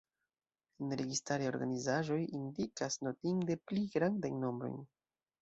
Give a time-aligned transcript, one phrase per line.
[0.85, 4.83] Neregistaraj organizaĵoj indikas notinde pli grandajn nombrojn.